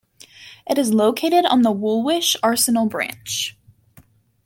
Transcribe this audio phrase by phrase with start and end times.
[0.67, 3.55] It is located on the Woolwich Arsenal branch.